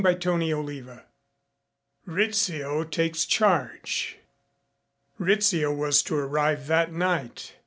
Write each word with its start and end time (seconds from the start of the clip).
CHAPTER 0.03 0.35
VI 0.35 1.01
RIZZIO 2.07 2.85
TAKES 2.85 3.25
CHARGE 3.27 4.17
Rizzio 5.19 5.71
was 5.71 6.01
to 6.01 6.15
arrive 6.15 6.65
that 6.65 6.91
night. 6.91 7.53